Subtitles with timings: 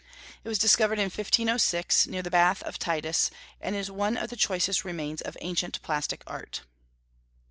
[0.43, 4.35] It was discovered in 1506, near the baths of Titus, and is one of the
[4.35, 6.63] choicest remains of ancient plastic art.